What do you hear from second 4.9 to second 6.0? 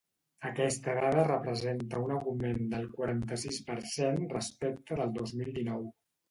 del dos mil dinou.